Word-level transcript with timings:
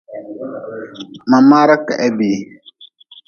Ma 1.29 1.37
maara 1.49 1.75
ka 1.85 1.93
he 2.01 2.07
bii. 2.17 2.39